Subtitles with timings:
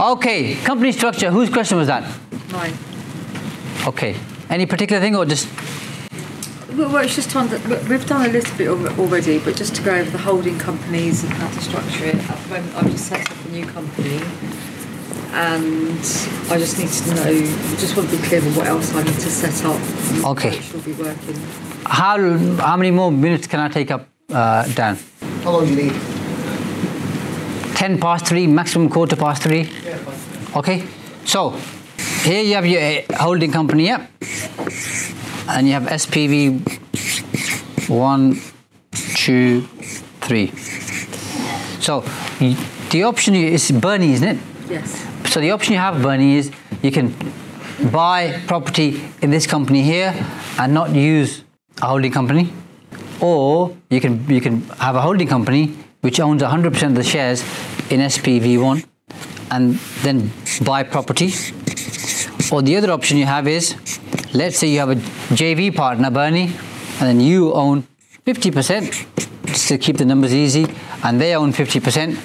[0.00, 1.30] Okay, company structure.
[1.30, 2.02] Whose question was that?
[2.52, 2.72] Mine.
[3.86, 4.16] Okay.
[4.50, 5.48] Any particular thing or just
[6.76, 9.74] Well, well, it's just time that we- we've done a little bit already, but just
[9.76, 12.16] to go over the holding companies and how to structure it.
[12.16, 14.20] At the moment, I've just set up a new company,
[15.32, 16.00] and
[16.50, 17.30] I just need to know.
[17.72, 19.80] I just want to be clear on what else I need to set up.
[20.32, 20.50] Okay.
[20.50, 21.40] How it be working.
[21.86, 22.16] how
[22.58, 24.98] how many more minutes can I take up, uh, Dan?
[25.44, 26.13] How long do you need?
[27.84, 29.68] Ten past three, maximum quarter past three.
[30.56, 30.86] Okay.
[31.26, 31.50] So
[32.22, 34.06] here you have your uh, holding company, yeah,
[35.50, 36.62] and you have SPV
[37.90, 38.40] one,
[39.16, 39.68] two,
[40.22, 40.46] three.
[41.80, 42.00] So
[42.90, 44.38] the option is Bernie, isn't it?
[44.70, 45.06] Yes.
[45.30, 47.14] So the option you have, Bernie, is you can
[47.92, 50.14] buy property in this company here
[50.58, 51.44] and not use
[51.82, 52.50] a holding company,
[53.20, 57.42] or you can you can have a holding company which owns 100% of the shares
[57.90, 58.84] in SPV1
[59.50, 60.30] and then
[60.64, 61.32] buy property.
[62.52, 63.76] Or the other option you have is,
[64.34, 64.96] let's say you have a
[65.36, 66.52] JV partner, Bernie,
[67.00, 67.86] and then you own
[68.26, 70.66] 50%, just to keep the numbers easy,
[71.02, 72.18] and they own 50%.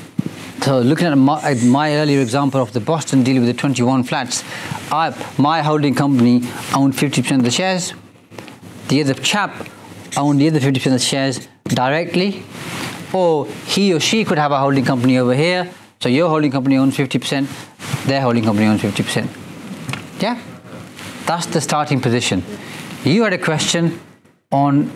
[0.64, 4.44] So looking at my, my earlier example of the Boston deal with the 21 flats,
[4.92, 6.42] I, my holding company
[6.76, 7.94] owned 50% of the shares.
[8.90, 9.68] The other chap
[10.18, 12.44] owned the other 50% of the shares directly,
[13.14, 15.70] or he or she could have a holding company over here.
[16.00, 20.22] So your holding company owns 50%, their holding company owns 50%.
[20.22, 20.40] Yeah,
[21.26, 22.44] that's the starting position.
[23.04, 24.00] You had a question
[24.52, 24.92] on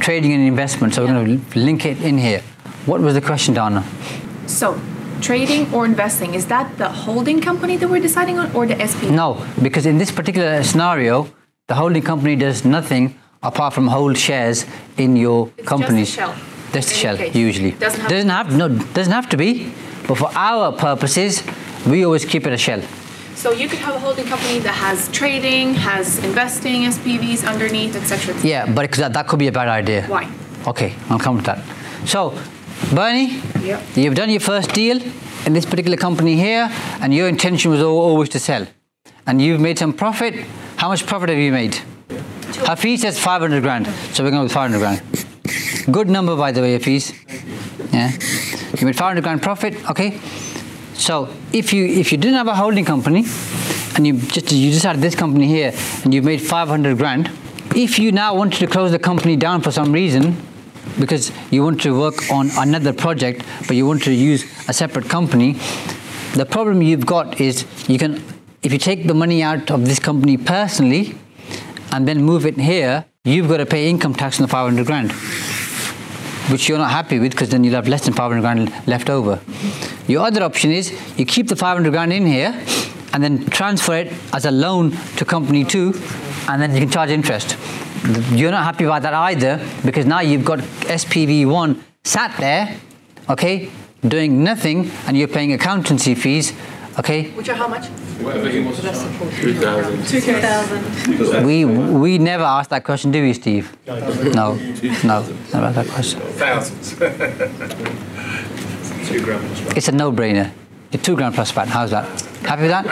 [0.00, 2.42] trading and investment, so we're going to link it in here.
[2.86, 3.84] What was the question, Dana?
[4.46, 4.80] So,
[5.20, 9.10] trading or investing, is that the holding company that we're deciding on or the SP?
[9.10, 11.28] No, because in this particular scenario,
[11.68, 16.34] the holding company does nothing apart from hold shares in your It's just a shell,
[16.74, 17.34] A in shell, case.
[17.34, 17.72] usually.
[17.72, 19.72] Doesn't have- doesn't have no doesn't have to be,
[20.06, 21.42] but for our purposes,
[21.86, 22.82] we always keep it a shell.
[23.34, 28.34] So you could have a holding company that has trading, has investing, SPVs underneath, etc.
[28.42, 30.02] Yeah, but that, that could be a bad idea.
[30.06, 30.28] Why?
[30.66, 31.58] Okay, I'll come to that.
[32.04, 32.34] So,
[32.94, 33.82] Bernie, Yep.
[33.96, 35.00] you've done your first deal
[35.46, 36.68] in this particular company here,
[37.00, 38.66] and your intention was always to sell.
[39.26, 40.34] And you've made some profit.
[40.76, 41.78] How much profit have you made?
[42.66, 45.00] Hafiz says 500 grand, so we're going with 500 grand.
[45.90, 47.12] Good number, by the way, Hafiz.
[47.92, 48.12] Yeah,
[48.78, 49.74] you made 500 grand profit.
[49.90, 50.20] Okay.
[50.94, 53.24] So if you if you didn't have a holding company,
[53.96, 55.72] and you just you just had this company here,
[56.04, 57.30] and you made 500 grand,
[57.74, 60.36] if you now wanted to close the company down for some reason,
[61.00, 65.08] because you want to work on another project, but you want to use a separate
[65.08, 65.56] company,
[66.34, 68.22] the problem you've got is you can
[68.62, 71.16] if you take the money out of this company personally,
[71.90, 75.12] and then move it here, you've got to pay income tax on the 500 grand
[76.48, 79.40] which you're not happy with because then you'll have less than 500 grand left over.
[80.06, 82.52] Your other option is you keep the 500 grand in here
[83.12, 85.92] and then transfer it as a loan to company two
[86.48, 87.56] and then you can charge interest.
[88.30, 92.76] You're not happy about that either because now you've got SPV1 sat there,
[93.28, 93.70] okay,
[94.06, 96.52] doing nothing and you're paying accountancy fees,
[96.98, 97.30] okay.
[97.30, 97.88] Which are how much?
[98.22, 99.36] Whatever he wants to That's charge.
[99.36, 101.16] the 2,000.
[101.16, 101.46] 2,000.
[101.46, 103.76] We we never asked that question, do we, Steve?
[103.86, 105.22] No, no,
[105.52, 106.20] never asked that question.
[106.20, 106.94] Thousands.
[109.08, 109.76] Two grand plus.
[109.76, 110.50] It's a no-brainer.
[110.92, 111.68] You're two grand plus VAT.
[111.68, 112.04] How's that?
[112.42, 112.86] Happy with that?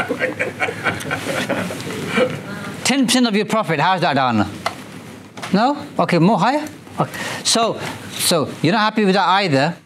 [2.85, 3.81] Ten percent of your profit.
[3.81, 4.49] How's that, Dana?
[5.53, 5.87] No?
[5.99, 6.67] Okay, more higher.
[7.01, 7.13] Okay.
[7.45, 7.79] So,
[8.11, 9.77] so you're not happy with that either.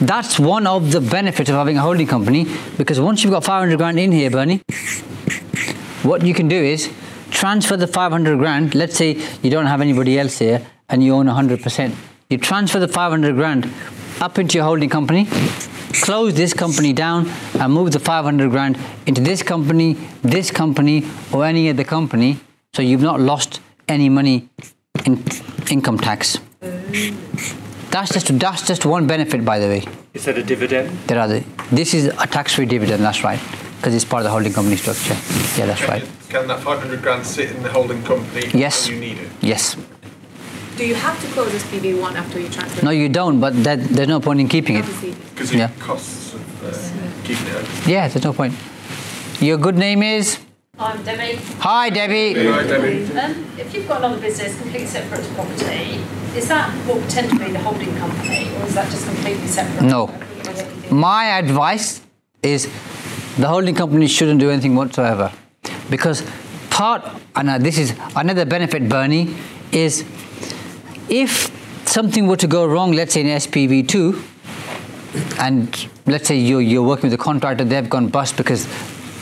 [0.00, 2.46] That's one of the benefits of having a holding company
[2.78, 4.62] because once you've got 500 grand in here, Bernie,
[6.02, 6.90] what you can do is
[7.30, 8.74] transfer the 500 grand.
[8.74, 11.94] Let's say you don't have anybody else here and you own 100%.
[12.30, 13.70] You transfer the 500 grand
[14.22, 15.26] up into your holding company,
[16.02, 21.44] close this company down, and move the 500 grand into this company, this company, or
[21.44, 22.40] any other company.
[22.72, 24.48] So you've not lost any money
[25.04, 25.22] in
[25.70, 26.38] income tax.
[27.90, 29.84] That's just that's just one benefit, by the way.
[30.14, 30.90] Is that a dividend?
[31.08, 33.02] There are the, this is a tax-free dividend.
[33.02, 33.40] That's right,
[33.78, 35.14] because it's part of the holding company structure.
[35.58, 36.04] Yeah, that's right.
[36.28, 38.86] Can that 500 grand sit in the holding company Yes.
[38.88, 39.28] when you need it?
[39.40, 39.76] Yes.
[40.76, 42.84] Do you have to close SPV one after you transfer?
[42.84, 43.40] No, you don't.
[43.40, 44.84] But that, there's no point in keeping it.
[45.34, 45.70] Because of Yeah.
[45.80, 47.90] costs of uh, keeping it open.
[47.90, 48.54] Yeah, there's no point.
[49.40, 50.38] Your good name is?
[50.80, 51.36] I'm Debbie.
[51.58, 52.48] Hi, Debbie.
[52.48, 53.04] Right, Debbie.
[53.18, 56.00] Um, if you've got another business completely separate to property,
[56.34, 59.46] is that what would tend to be the holding company, or is that just completely
[59.46, 59.82] separate?
[59.82, 60.04] No.
[60.04, 60.96] I couldn't remember anything.
[60.96, 62.00] My advice
[62.42, 62.64] is
[63.36, 65.30] the holding company shouldn't do anything whatsoever.
[65.90, 66.24] Because
[66.70, 67.06] part,
[67.36, 69.36] and this is another benefit, Bernie,
[69.72, 70.06] is
[71.10, 71.52] if
[71.86, 74.18] something were to go wrong, let's say in SPV2,
[75.40, 78.66] and let's say you're, you're working with a contractor, they've gone bust because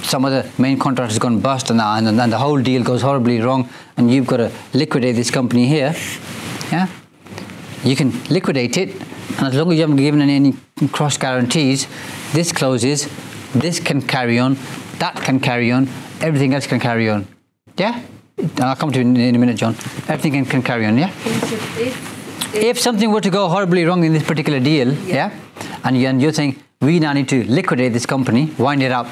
[0.08, 3.02] some of the main contractor has gone bust and, and, and the whole deal goes
[3.02, 5.94] horribly wrong and you've got to liquidate this company here,
[6.72, 6.88] yeah?
[7.84, 8.94] You can liquidate it
[9.38, 10.54] and as long as you haven't given any,
[10.90, 11.86] cross guarantees,
[12.32, 13.08] this closes,
[13.52, 14.56] this can carry on,
[14.98, 15.88] that can carry on,
[16.20, 17.26] everything else can carry on.
[17.76, 18.02] Yeah?
[18.36, 19.74] And I'll come to you in, in a minute, John.
[20.08, 21.10] Everything can, can carry on, yeah?
[21.24, 25.32] If, if, if something were to go horribly wrong in this particular deal, yeah,
[25.84, 29.06] and, you, and you're saying we now need to liquidate this company, wind it up.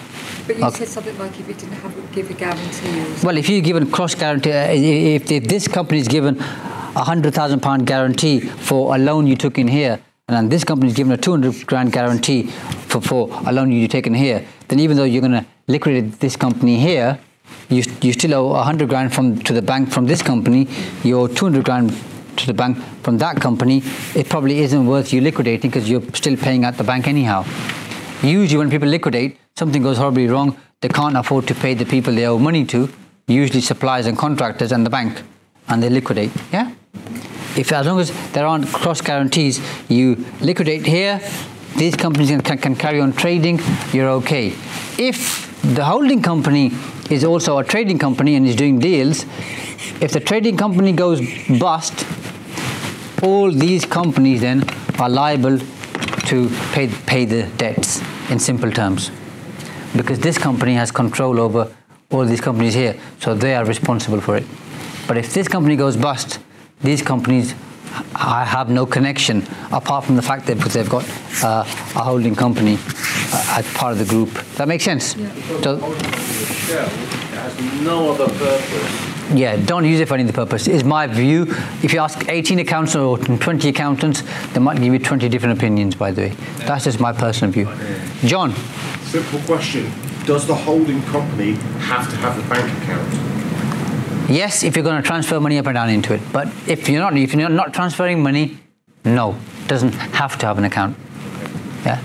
[0.46, 0.78] But you Okay.
[0.78, 3.26] said something like if you didn't have give a guarantee.
[3.26, 7.04] Well, if you given a cross guarantee, uh, if, if this company is given a
[7.04, 10.88] hundred thousand pound guarantee for a loan you took in here, and then this company
[10.90, 12.44] is given a two hundred grand guarantee
[12.88, 16.36] for, for a loan you taken here, then even though you're going to liquidate this
[16.36, 17.18] company here,
[17.68, 20.68] you you still owe a hundred grand from to the bank from this company.
[21.04, 21.92] You owe two hundred grand
[22.38, 23.82] to the bank from that company.
[24.14, 27.44] It probably isn't worth you liquidating because you're still paying out the bank anyhow.
[28.22, 30.56] Usually, when people liquidate, something goes horribly wrong.
[30.80, 32.90] They can't afford to pay the people they owe money to,
[33.26, 35.22] usually suppliers and contractors and the bank,
[35.68, 36.30] and they liquidate.
[36.52, 36.72] Yeah.
[37.56, 41.20] If as long as there aren't cross guarantees, you liquidate here.
[41.76, 43.60] These companies can, can, carry on trading.
[43.92, 44.48] You're okay.
[44.98, 46.72] If the holding company
[47.10, 49.24] is also a trading company and is doing deals,
[50.02, 51.20] if the trading company goes
[51.58, 52.06] bust,
[53.22, 54.64] all these companies then
[54.98, 59.10] are liable to pay, pay the debts in simple terms
[59.96, 61.72] because this company has control over
[62.10, 64.44] all these companies here so they are responsible for it
[65.08, 66.38] but if this company goes bust
[66.82, 67.54] these companies
[68.14, 71.04] I have no connection apart from the fact that because they've got
[71.42, 71.60] uh,
[72.00, 72.74] a holding company
[73.32, 75.30] uh, as part of the group that makes sense Yeah.
[75.62, 75.78] so
[76.66, 79.32] Shell has no other purpose.
[79.34, 80.66] yeah, don't use it for any other purpose.
[80.66, 81.42] Is my view.
[81.82, 84.22] If you ask 18 accountants or 20 accountants,
[84.52, 85.94] they might give you 20 different opinions.
[85.94, 86.28] By the way,
[86.66, 87.68] that's just my personal view.
[88.24, 88.52] John,
[89.06, 89.90] Simple question.
[90.26, 91.52] Does the holding company
[91.90, 93.08] have to have a bank account?
[94.28, 97.00] yes, if you're going to transfer money up and down into it, but if you're
[97.00, 98.58] not, if you're not transferring money,
[99.04, 99.36] no,
[99.68, 100.96] doesn't have to have an account.
[101.84, 102.00] Yeah,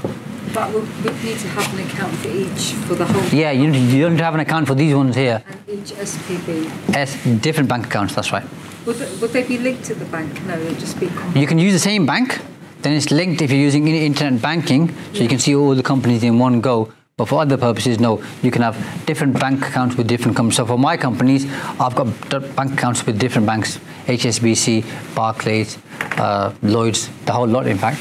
[0.54, 3.72] But we we need to have an account for each, for the whole, yeah, you
[3.72, 5.42] you don't have an account for these ones here.
[5.48, 6.70] and each SPV.
[6.96, 8.14] As different bank accounts.
[8.14, 8.46] That's right.
[8.86, 10.30] Would they, would they be linked to the bank?
[10.46, 11.08] No, they'd just be.
[11.08, 12.40] com- You can use the same bank,
[12.84, 15.84] then it's linked if you're using in- internet banking, so you can see all the
[15.84, 16.92] companies in one go.
[17.18, 18.24] But for other purposes, no.
[18.42, 18.76] You can have
[19.06, 20.58] different bank accounts with different companies.
[20.58, 21.46] So for my companies,
[21.80, 22.08] I've got
[22.56, 24.84] bank accounts with different banks: HSBC,
[25.14, 25.78] Barclays,
[26.18, 28.00] uh, Lloyd's, the whole lot, in fact.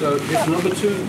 [0.00, 1.06] So if number two,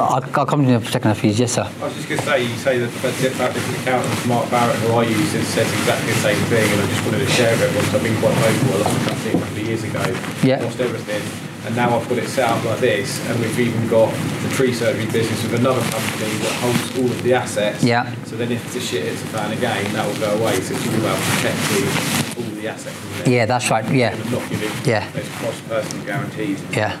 [0.00, 1.38] I'll, I'll come to you in a second, fees.
[1.38, 1.62] Yes, sir.
[1.80, 4.92] I was just going to say, you say that about different accountants, Mark Barrett, who
[4.94, 7.74] I use, has says exactly the same thing, and I just wanted to share it
[7.76, 7.94] once.
[7.94, 8.74] I've been quite vocal.
[8.74, 10.02] I lost a company a couple of years ago,
[10.42, 10.62] Yeah.
[10.64, 11.22] lost everything,
[11.64, 14.72] and now I've got it set up like this, and we've even got the tree
[14.72, 17.84] surgery business with another company that holds all of the assets.
[17.84, 18.12] Yeah.
[18.24, 20.60] So then if the shit hits the fan again, that will go away.
[20.60, 23.28] So it's all about protecting all the assets.
[23.28, 23.84] Yeah, that's right.
[23.92, 24.16] Yeah.
[24.30, 25.08] Not giving Yeah.
[25.12, 26.62] those cross-personal guarantees.
[26.72, 26.98] Yeah,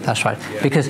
[0.00, 0.38] that's right.
[0.54, 0.62] Yeah.
[0.62, 0.88] Because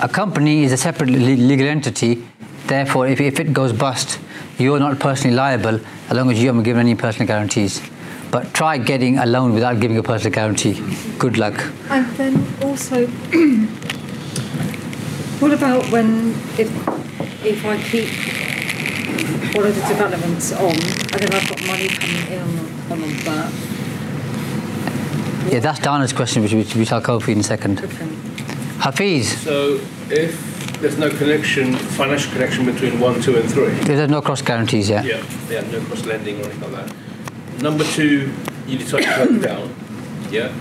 [0.00, 2.26] a company is a separate legal entity.
[2.66, 4.18] Therefore, if, if it goes bust,
[4.58, 5.78] you're not personally liable
[6.10, 7.80] as long as you haven't given any personal guarantees.
[8.30, 10.82] But try getting a loan without giving a personal guarantee.
[11.18, 11.54] Good luck.
[11.90, 13.06] And then also,
[15.40, 16.70] what about when if
[17.44, 18.08] if I keep
[19.54, 23.52] one of the developments on and then I've got money coming in on, on that?
[25.52, 27.78] Yeah, that's Dana's question, which, which, which I'll cover for you in a second.
[27.80, 28.08] Okay.
[28.80, 29.80] Hafiz, So
[30.10, 30.34] if
[30.80, 33.68] there's no connection, financial connection between one, two, and three.
[33.84, 35.04] there's no cross guarantees yet.
[35.04, 36.96] Yeah, yeah, no cross lending or anything like that.
[37.62, 38.32] Number two,
[38.66, 39.74] you decide to it down.
[40.30, 40.52] Yeah.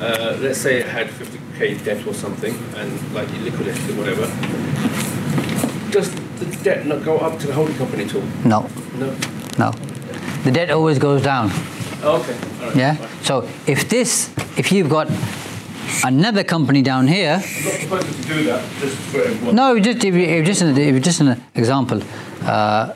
[0.00, 4.26] Uh, let's say it had 50k debt or something, and like you liquidated it, whatever.
[5.90, 6.10] Does
[6.40, 8.22] the debt not go up to the holding company at all?
[8.44, 9.14] No, No.
[9.58, 9.70] no.
[10.44, 11.50] The debt always goes down.
[12.02, 12.36] Oh, okay.
[12.60, 12.76] All right.
[12.76, 12.94] Yeah.
[12.96, 13.22] fine.
[13.24, 15.08] So if this, if you've got
[16.04, 19.52] another company down here, I'm not supposed to do that just for.
[19.52, 22.02] No, just if, if just an, just an example.
[22.42, 22.94] Uh,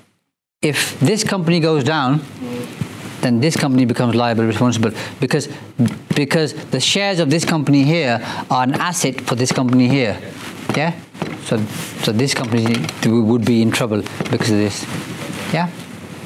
[0.61, 2.21] if this company goes down,
[3.21, 5.49] then this company becomes liable, responsible because
[6.15, 8.21] because the shares of this company here
[8.51, 10.19] are an asset for this company here.
[10.77, 10.99] Yeah.
[11.45, 11.59] So,
[12.03, 14.85] so this company would be in trouble because of this.
[15.53, 15.69] Yeah.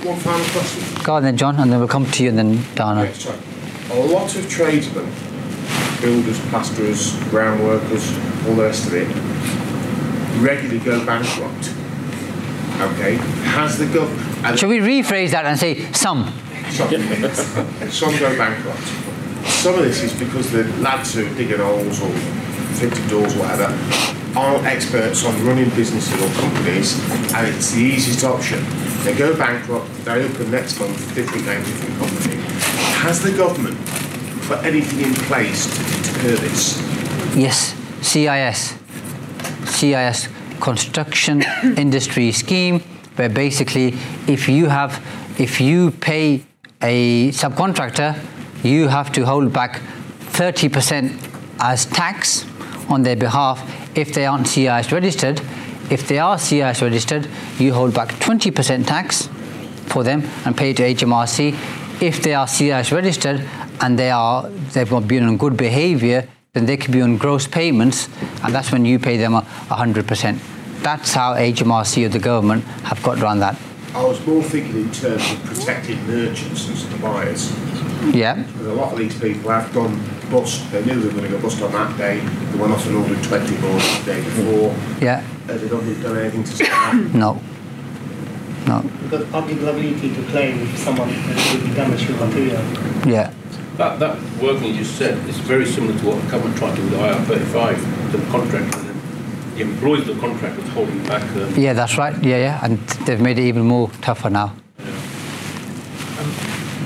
[0.02, 1.04] One final question.
[1.04, 3.02] Go on then, John, and then we'll come to you and then Dana.
[3.02, 3.38] Okay,
[3.92, 5.08] a lot of tradesmen,
[6.00, 8.10] builders, plasterers, ground workers,
[8.46, 9.06] all the rest of it,
[10.42, 11.72] regularly go bankrupt.
[12.80, 13.14] Okay,
[13.52, 14.58] has the government?
[14.58, 16.32] Shall we rephrase that and say some?
[16.72, 18.80] Some, some go bankrupt.
[19.48, 22.10] Some of this is because the lads who are digging holes or
[22.80, 23.68] fitting doors, or whatever,
[24.34, 26.98] aren't experts on running businesses or companies,
[27.34, 28.64] and it's the easiest option.
[29.04, 32.36] They go bankrupt, they open next month, different name, different company.
[33.04, 33.76] Has the government
[34.46, 36.80] put anything in place to deter this?
[37.36, 38.78] Yes, CIS.
[39.66, 40.28] CIS
[40.60, 41.42] construction
[41.76, 42.80] industry scheme
[43.16, 43.88] where basically
[44.28, 45.04] if you have
[45.38, 46.40] if you pay
[46.82, 48.18] a subcontractor
[48.64, 49.80] you have to hold back
[50.32, 51.12] 30%
[51.60, 52.46] as tax
[52.88, 53.60] on their behalf
[53.96, 55.40] if they aren't CIS registered
[55.90, 59.28] if they are CIS registered you hold back 20% tax
[59.86, 61.52] for them and pay to HMRC
[62.02, 63.46] if they are CIS registered
[63.80, 68.10] and they are they've been on good behavior then they could be on gross payments,
[68.44, 70.82] and that's when you pay them 100%.
[70.82, 73.58] That's how HMRC or the government have got around that.
[73.94, 77.52] I was more thinking in terms of protecting merchants and the buyers.
[78.14, 78.42] Yeah.
[78.42, 80.70] Because a lot of these people have gone bust.
[80.72, 82.20] They knew they were going to go bust on that day.
[82.20, 84.74] They went off and ordered 20 boards the day before.
[85.00, 85.20] Yeah.
[85.46, 87.14] Has the government done anything to stop that?
[87.14, 87.42] No.
[88.66, 88.80] No.
[89.02, 92.62] Because public liability to claim if someone has really damaged your material.
[93.06, 93.34] Yeah.
[93.76, 96.82] That, that working you just said is very similar to what the government tried to
[96.82, 98.91] do with IR35, the contract, and then
[99.54, 101.22] the employees the contract was holding back.
[101.36, 102.14] Um, Yeah, that's right.
[102.22, 102.60] Yeah, yeah.
[102.64, 104.54] And they've made it even more tougher now.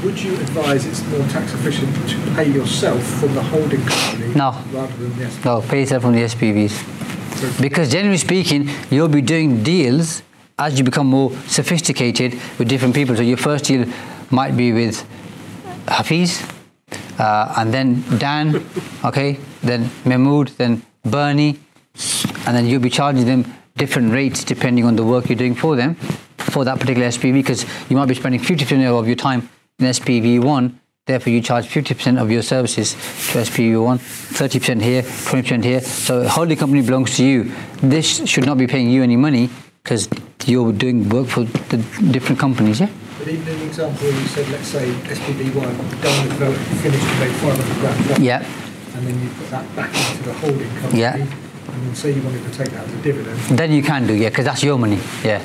[0.04, 4.52] Would you advise it's more tax efficient to pay yourself from the holding company No.
[4.72, 6.74] rather than the No, pay yourself from the SPVs.
[7.60, 10.22] Because generally speaking, you'll be doing deals
[10.58, 13.16] as you become more sophisticated with different people.
[13.16, 13.86] So your first deal
[14.30, 15.04] might be with
[15.88, 16.42] Hafiz,
[17.18, 18.64] uh, and then Dan,
[19.04, 21.58] okay, then Mahmood, then Bernie,
[22.46, 23.44] and then you'll be charging them
[23.76, 25.94] different rates depending on the work you're doing for them,
[26.38, 29.48] for that particular SPV, because you might be spending 50% of your time
[29.78, 35.02] in SPV one, therefore you charge 50% of your services to SPV one, 30% here,
[35.02, 35.80] 20% here.
[35.80, 37.52] So the holding company belongs to you.
[37.82, 39.50] This should not be paying you any money
[39.82, 40.08] because
[40.46, 41.76] you're doing work for the
[42.10, 42.88] different companies, yeah?
[43.18, 47.04] But even in the example you said, let's say SPV one, done the development, finished,
[47.20, 48.44] made 500 grand Yeah.
[48.96, 51.26] and then you put that back into the holding company, Yeah.
[51.76, 54.14] And then say you wanted to take that as a dividend, Then you can do,
[54.14, 54.98] yeah, because that's your money.
[55.22, 55.44] Yeah,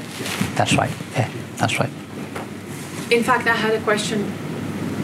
[0.55, 0.91] that's right.
[1.13, 1.89] Yeah, that's right.
[3.11, 4.31] In fact, I had a question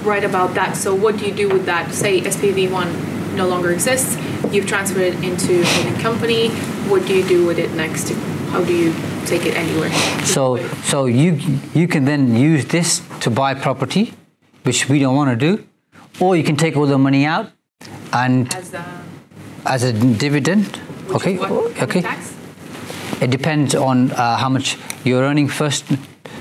[0.03, 0.77] right about that.
[0.77, 1.93] So what do you do with that?
[1.93, 4.15] Say SPV1 no longer exists,
[4.53, 6.49] you've transferred it into a company.
[6.89, 8.09] What do you do with it next?
[8.53, 8.93] How do you
[9.25, 9.91] take it anywhere?
[10.23, 11.37] So, so you
[11.73, 14.13] you can then use this to buy property,
[14.63, 15.67] which we don't want to do,
[16.21, 17.51] or you can take all the money out
[18.13, 19.01] and As a,
[19.65, 20.79] as a dividend.
[21.09, 22.03] Okay, okay.
[23.21, 25.47] It depends on uh, how much you're earning.
[25.47, 25.85] First,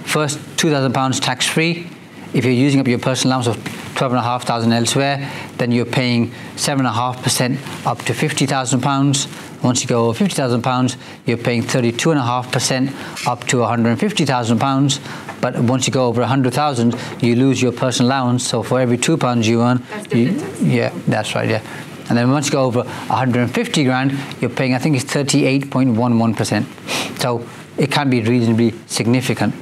[0.04, 1.88] first two thousand pounds tax free.
[2.35, 5.73] If you're using up your personal allowance of twelve and a half thousand elsewhere, then
[5.73, 9.28] you're paying seven and a half percent up to fifty thousand pounds.
[9.62, 12.90] Once you go over fifty thousand pounds, you're paying thirty-two and a half percent
[13.26, 15.00] up to one hundred and fifty thousand pounds.
[15.40, 18.46] But once you go over a hundred thousand, you lose your personal allowance.
[18.46, 21.49] So for every two pounds you earn, you, yeah, that's right.
[21.49, 21.62] Yeah.
[22.08, 27.20] And then once you go over 150 grand, you're paying, I think it's 38.11%.
[27.20, 27.46] So
[27.76, 29.54] it can be reasonably significant.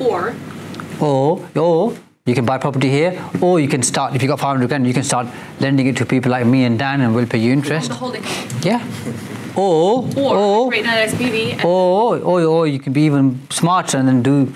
[0.00, 0.34] Or
[1.00, 1.94] Or, or
[2.26, 4.94] you can buy property here, or you can start, if you've got 500 grand, you
[4.94, 5.26] can start
[5.60, 7.88] lending it to people like me and Dan and we'll pay you interest.
[7.88, 8.22] the holding.
[8.62, 8.84] Yeah.
[9.56, 14.06] Or, Or, or, create another SPV or, or, or you can be even smarter and
[14.06, 14.52] then do,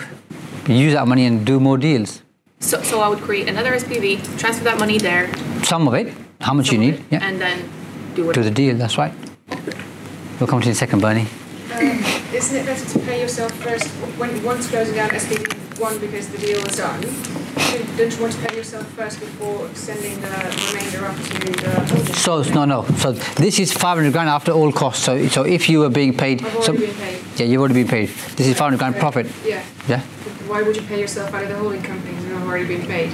[0.69, 2.23] use that money and do more deals.
[2.61, 5.33] so, so I would create another SPV, transfer that money there.
[5.65, 6.13] Some of it,
[6.45, 7.27] how much some you need, it, yeah.
[7.27, 7.69] And then
[8.15, 8.33] do.
[8.33, 9.13] Do the deal, that's right.
[10.39, 11.27] We'll come to you in a second, Bernie.
[11.73, 16.29] Um, isn't it better to pay yourself first when once closing down SPV one because
[16.29, 17.01] the deal is done?
[17.01, 21.71] Don't don't you want to pay yourself first before sending the remainder up to the
[21.71, 22.15] holding?
[22.15, 22.85] So no, no.
[22.99, 25.05] So this is 500 grand after all costs.
[25.05, 27.21] So so if you were being paid, I've so, been paid.
[27.37, 28.09] yeah, you've already been paid.
[28.37, 29.27] This is 500 grand profit.
[29.45, 29.65] Yeah.
[29.89, 30.01] Yeah.
[30.47, 33.13] Why would you pay yourself out of the holding company when I've already been paid?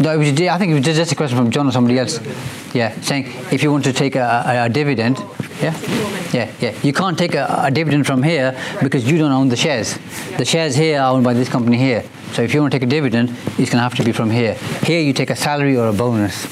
[0.00, 2.20] No, it was, I think it was just a question from John or somebody else.
[2.72, 5.18] Yeah, saying if you want to take a, a, a dividend,
[5.60, 5.76] yeah,
[6.32, 6.74] yeah, yeah.
[6.84, 9.98] You can't take a, a dividend from here because you don't own the shares.
[10.36, 12.04] The shares here are owned by this company here.
[12.32, 14.30] So if you want to take a dividend, it's going to have to be from
[14.30, 14.54] here.
[14.84, 16.44] Here you take a salary or a bonus,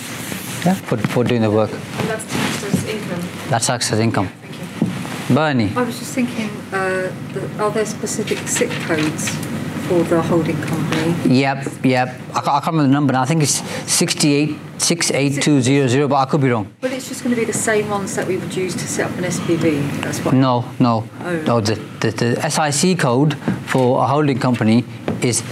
[0.65, 1.71] yeah, for, for doing the work.
[1.71, 3.29] And that's taxed as income.
[3.49, 4.29] That's taxed as income.
[4.29, 5.35] Thank you.
[5.37, 5.73] Bernie.
[5.77, 7.13] I was just thinking, uh,
[7.61, 9.46] are there specific SIC codes
[9.89, 11.15] for the holding company?
[11.35, 12.09] Yep, yep.
[12.35, 13.23] I, I can't remember the number now.
[13.23, 16.73] I think it's 68, 68200, but I could be wrong.
[16.81, 19.11] Well, it's just going to be the same ones that we would use to set
[19.11, 20.03] up an SPV.
[20.03, 20.35] That's what.
[20.35, 21.09] No, no.
[21.21, 21.43] Oh.
[21.43, 23.35] No, the, the, the SIC code
[23.67, 24.85] for a holding company
[25.23, 25.43] is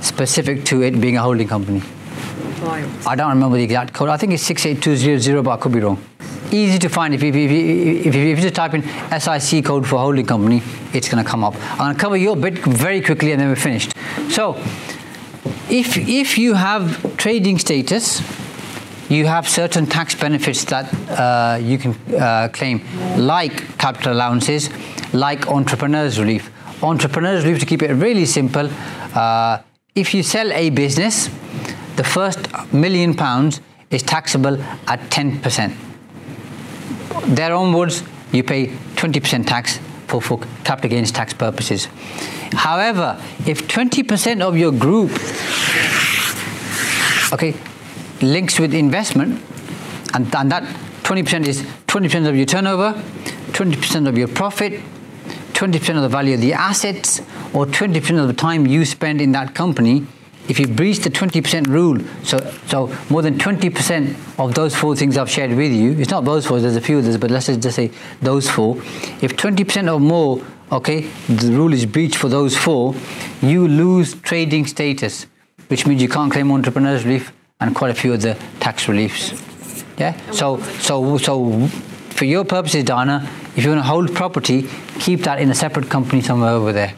[0.00, 1.82] specific to it being a holding company.
[2.60, 2.88] Right.
[3.06, 4.08] I don't remember the exact code.
[4.08, 6.02] I think it's 68200, but I could be wrong.
[6.50, 7.14] Easy to find.
[7.14, 7.48] If you, if you,
[8.04, 8.82] if you, if you just type in
[9.20, 10.62] SIC code for holding company,
[10.94, 11.54] it's going to come up.
[11.72, 13.92] I'm going to cover your bit very quickly and then we're finished.
[14.30, 14.54] So,
[15.70, 18.22] if, if you have trading status,
[19.10, 22.82] you have certain tax benefits that uh, you can uh, claim,
[23.16, 24.70] like capital allowances,
[25.12, 26.50] like entrepreneurs relief.
[26.82, 28.70] Entrepreneurs relief, to keep it really simple,
[29.14, 29.60] uh,
[29.94, 31.28] if you sell a business,
[31.96, 35.87] the first million pounds is taxable at 10%.
[37.26, 41.86] There onwards, you pay 20% tax for, for capital gains tax purposes.
[42.52, 45.10] However, if 20% of your group
[47.32, 47.54] okay,
[48.22, 49.40] links with investment,
[50.14, 50.62] and, and that
[51.02, 52.92] 20% is 20% of your turnover,
[53.52, 54.80] 20% of your profit,
[55.52, 57.20] 20% of the value of the assets,
[57.52, 60.06] or 20% of the time you spend in that company.
[60.48, 65.16] If you breach the 20% rule, so so more than 20% of those four things
[65.18, 67.76] I've shared with you, it's not those four, there's a few others, but let's just
[67.76, 67.90] say
[68.22, 68.76] those four.
[69.20, 72.94] If 20% or more, okay, the rule is breached for those four,
[73.42, 75.26] you lose trading status
[75.68, 79.32] which means you can't claim entrepreneurs relief and quite a few other tax reliefs.
[79.98, 80.18] Yeah.
[80.32, 81.66] So so so
[82.10, 85.88] for your purposes, Dana, if you want to hold property, keep that in a separate
[85.88, 86.94] company somewhere over there.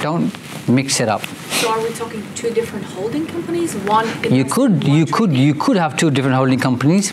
[0.00, 0.32] Don't
[0.68, 1.22] mix it up.
[1.62, 3.76] So are we talking two different holding companies?
[3.76, 4.08] One.
[4.34, 7.12] You could you could you could have two different holding companies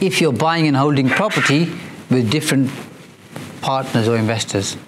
[0.00, 1.70] if you're buying and holding property
[2.08, 2.70] with different
[3.60, 4.78] partners or investors.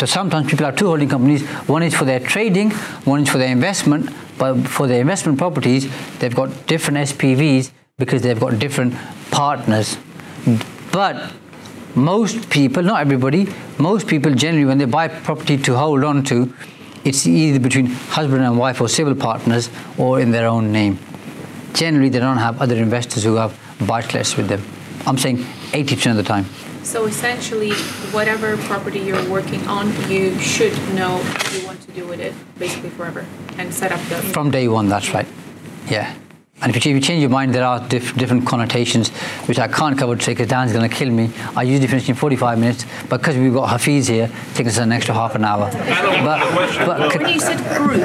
[0.00, 1.46] So sometimes people have two holding companies.
[1.68, 2.72] One is for their trading,
[3.12, 4.10] one is for their investment.
[4.36, 5.88] But for their investment properties,
[6.18, 8.96] they've got different SPVs because they've got different
[9.30, 9.96] partners.
[10.90, 11.32] But
[11.94, 13.46] most people, not everybody,
[13.78, 16.52] most people generally, when they buy property to hold on to,
[17.04, 20.98] it's either between husband and wife or civil partners or in their own name.
[21.74, 24.62] Generally, they don't have other investors who have buy-to-lets with them.
[25.06, 25.38] I'm saying
[25.72, 26.44] 80% of the time.
[26.82, 27.72] So essentially,
[28.12, 32.34] whatever property you're working on, you should know what you want to do with it,
[32.58, 33.24] basically forever,
[33.56, 34.16] and set up the.
[34.16, 35.26] From day one, that's right.
[35.88, 36.14] Yeah.
[36.62, 39.08] And if you, change your mind, there are diff- different connotations,
[39.48, 41.30] which I can't cover today because Dan's going to kill me.
[41.56, 44.78] I usually finish in 45 minutes, but because we've got Hafiz here, it takes us
[44.78, 45.70] an extra half an hour.
[45.72, 48.00] But, but When you said group,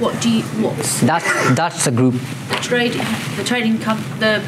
[0.00, 2.14] what do you, what's that's, that's the group.
[2.48, 2.92] the trade,
[3.36, 4.40] the trading com, the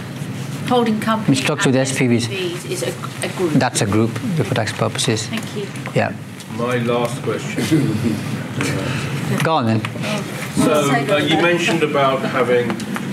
[0.67, 1.37] holding company?
[1.37, 2.27] It's structured and with SPVs.
[2.27, 3.53] SPVs is a, a group.
[3.53, 5.29] That's a group for tax purposes.
[5.29, 5.67] Thank you.
[5.95, 6.13] Yeah.
[6.57, 7.63] My last question.
[9.45, 9.85] Go on then.
[10.57, 12.69] So uh, you mentioned about having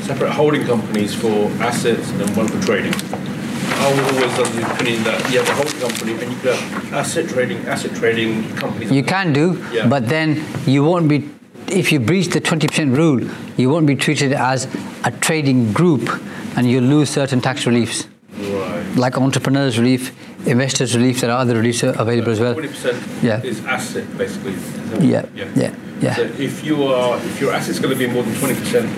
[0.05, 2.93] separate holding companies for assets and then one for trading.
[2.93, 6.55] I was always of the opinion that you have a holding company and you could
[6.55, 8.91] have asset trading, asset trading companies.
[8.91, 9.87] You can do, Yeah.
[9.87, 11.27] but then you won't be,
[11.67, 13.21] if you breach the 20% rule,
[13.57, 14.67] you won't be treated as
[15.03, 16.07] a trading group
[16.55, 18.07] and you'll lose certain tax reliefs.
[18.37, 18.83] Right.
[18.95, 20.11] Like entrepreneurs relief,
[20.47, 22.53] investors relief, there are other reliefs available as well.
[22.53, 23.41] Twenty percent Yeah.
[23.41, 24.53] is asset basically.
[24.99, 26.15] Yeah, yeah, yeah.
[26.15, 28.89] So if you are, if your asset's going to be more than twenty percent,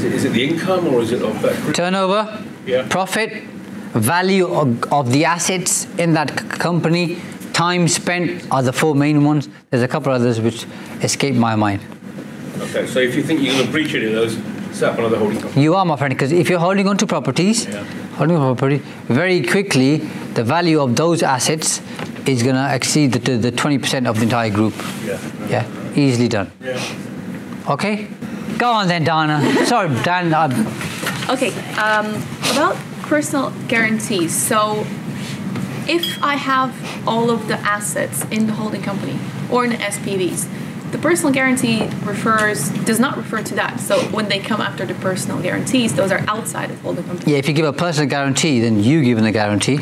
[0.00, 1.74] is it, is it the income or is it of that?
[1.74, 2.86] Turnover, Yeah.
[2.88, 3.32] profit,
[3.92, 7.18] value of, of the assets in that c- company,
[7.52, 9.48] time spent are the four main ones.
[9.70, 10.64] There's a couple others which
[11.02, 11.80] escape my mind.
[12.60, 14.38] Okay, so if you think you're going to breach any of those,
[14.76, 15.62] set up another holding company.
[15.62, 17.82] You are, my friend, because if you're holding on to properties, Yeah.
[18.16, 19.98] holding on to property, very quickly
[20.34, 21.80] the value of those assets
[22.26, 24.74] is going to exceed the, the 20% of the entire group.
[25.04, 25.18] Yeah.
[25.48, 26.50] Yeah, easily done.
[26.62, 26.78] Yeah.
[27.68, 28.06] Okay?
[28.60, 29.40] Go on then, Dana.
[29.64, 30.34] Sorry, Dan.
[30.34, 32.06] i Okay, um,
[32.52, 32.76] about
[33.08, 34.36] personal guarantees.
[34.36, 34.84] So,
[35.88, 36.70] if I have
[37.08, 39.18] all of the assets in the holding company
[39.50, 40.46] or in the SPVs,
[40.92, 43.80] the personal guarantee refers does not refer to that.
[43.80, 47.38] So when they come after the personal guarantees, those are outside of holding company, yeah,
[47.38, 49.78] if you give a personal guarantee, then you give them the guarantee.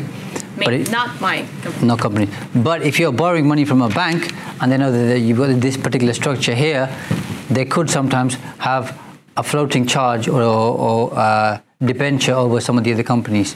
[0.55, 1.87] But it, not my company.
[1.87, 2.27] no company.
[2.55, 5.75] But if you're borrowing money from a bank and they know that you've got this
[5.75, 6.87] particular structure here,
[7.49, 8.97] they could sometimes have
[9.37, 13.53] a floating charge or, or, or uh, debenture over some of the other companies.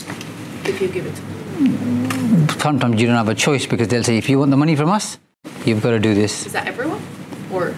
[0.66, 2.62] If you give it.
[2.62, 4.90] Sometimes you don't have a choice because they'll say, if you want the money from
[4.90, 5.18] us,
[5.66, 6.46] you've got to do this.
[6.46, 7.02] Is that everyone,
[7.52, 7.76] or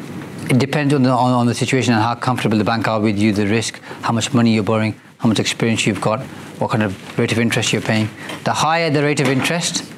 [0.49, 3.17] It depends on the, on, on the situation and how comfortable the bank are with
[3.17, 6.21] you, the risk, how much money you're borrowing, how much experience you've got,
[6.59, 8.07] what kind of rate of interest you're paying.
[8.43, 9.91] The higher the rate of interest,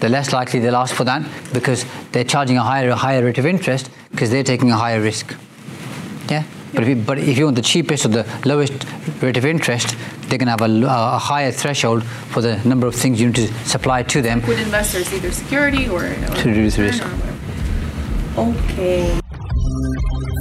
[0.00, 3.38] the less likely they'll ask for that because they're charging a higher, a higher rate
[3.38, 5.36] of interest because they're taking a higher risk.
[6.32, 6.44] Yeah.
[6.72, 8.72] But if, you, but if you want the cheapest or the lowest
[9.20, 12.94] rate of interest, they're going to have a, a higher threshold for the number of
[12.94, 16.76] things you need to supply to them With investors, either security or, or to reduce
[16.76, 17.04] the risk.
[18.38, 19.20] Okay.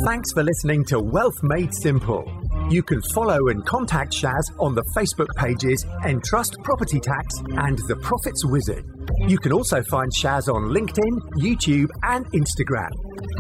[0.06, 2.23] Thanks for listening to Wealth Made Simple.
[2.69, 7.97] You can follow and contact Shaz on the Facebook pages Entrust Property Tax and The
[7.97, 8.86] Profits Wizard.
[9.27, 12.91] You can also find Shaz on LinkedIn, YouTube, and Instagram.